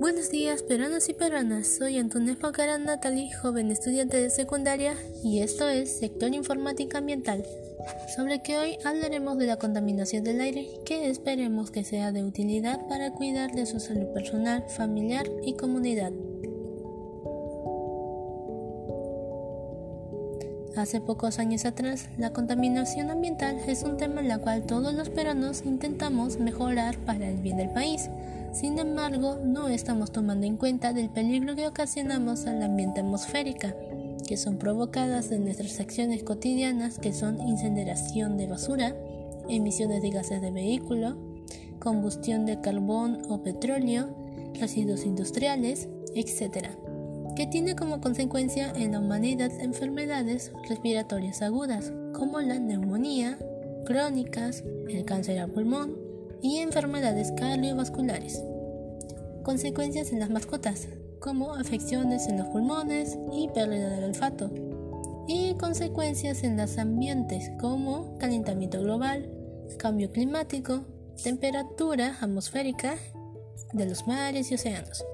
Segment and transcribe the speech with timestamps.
[0.00, 1.66] Buenos días, peruanos y peruanas.
[1.66, 4.94] Soy Antonio Focaran Natalie, joven estudiante de secundaria,
[5.24, 7.44] y esto es Sector Informática Ambiental,
[8.14, 12.86] sobre que hoy hablaremos de la contaminación del aire, que esperemos que sea de utilidad
[12.86, 16.12] para cuidar de su salud personal, familiar y comunidad.
[20.76, 25.10] Hace pocos años atrás, la contaminación ambiental es un tema en el cual todos los
[25.10, 28.08] peruanos intentamos mejorar para el bien del país.
[28.52, 33.74] Sin embargo, no estamos tomando en cuenta del peligro que ocasionamos al ambiente atmosférica,
[34.26, 38.96] que son provocadas de nuestras acciones cotidianas, que son incineración de basura,
[39.48, 41.16] emisiones de gases de vehículo,
[41.78, 44.08] combustión de carbón o petróleo,
[44.54, 46.68] residuos industriales, etc
[47.38, 53.38] que tiene como consecuencia en la humanidad enfermedades respiratorias agudas, como la neumonía,
[53.86, 56.07] crónicas, el cáncer al pulmón
[56.42, 58.42] y enfermedades cardiovasculares.
[59.42, 60.88] Consecuencias en las mascotas,
[61.20, 64.50] como afecciones en los pulmones y pérdida del olfato.
[65.26, 69.30] Y consecuencias en los ambientes, como calentamiento global,
[69.78, 70.84] cambio climático,
[71.22, 72.96] temperatura atmosférica
[73.72, 75.04] de los mares y océanos.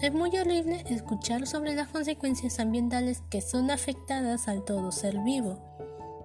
[0.00, 5.58] Es muy horrible escuchar sobre las consecuencias ambientales que son afectadas al todo ser vivo,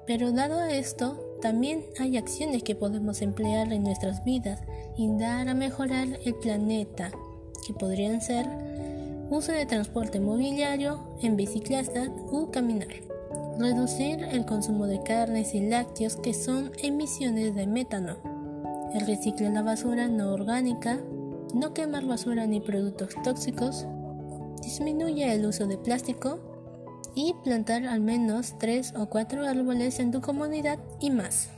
[0.05, 4.61] pero dado esto, también hay acciones que podemos emplear en nuestras vidas
[4.95, 7.11] y dar a mejorar el planeta,
[7.67, 8.47] que podrían ser
[9.29, 12.87] uso de transporte mobiliario en bicicleta u caminar,
[13.59, 18.15] reducir el consumo de carnes y lácteos que son emisiones de metano,
[18.93, 21.01] el reciclo de la basura no orgánica,
[21.53, 23.85] no quemar basura ni productos tóxicos,
[24.61, 26.39] disminuye el uso de plástico
[27.15, 31.49] y plantar al menos 3 o 4 árboles en tu comunidad y más.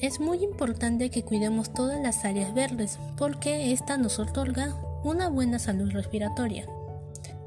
[0.00, 4.74] Es muy importante que cuidemos todas las áreas verdes porque esta nos otorga
[5.04, 6.66] una buena salud respiratoria.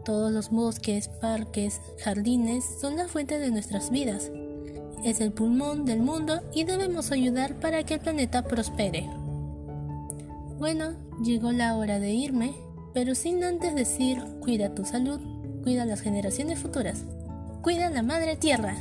[0.06, 4.32] Todos los bosques, parques, jardines son la fuente de nuestras vidas
[5.04, 9.10] es el pulmón del mundo y debemos ayudar para que el planeta prospere.
[10.58, 10.94] Bueno,
[11.24, 12.54] llegó la hora de irme,
[12.94, 15.20] pero sin antes decir cuida tu salud,
[15.64, 17.04] cuida las generaciones futuras,
[17.62, 18.76] cuida la madre tierra.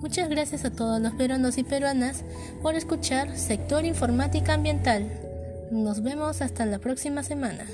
[0.00, 2.22] Muchas gracias a todos los peruanos y peruanas
[2.62, 5.10] por escuchar Sector Informática Ambiental.
[5.70, 7.64] Nos vemos hasta la próxima semana.